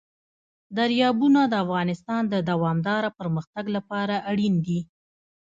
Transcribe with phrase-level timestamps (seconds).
[0.77, 4.79] دریابونه د افغانستان د دوامداره پرمختګ لپاره اړین دي.